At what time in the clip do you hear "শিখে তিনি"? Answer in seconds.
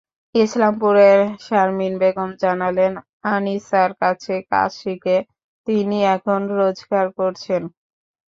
4.81-5.97